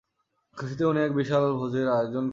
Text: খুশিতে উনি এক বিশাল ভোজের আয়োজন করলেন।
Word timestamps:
খুশিতে 0.57 0.83
উনি 0.85 0.99
এক 1.01 1.11
বিশাল 1.13 1.43
ভোজের 1.53 1.87
আয়োজন 1.89 2.25
করলেন। 2.25 2.29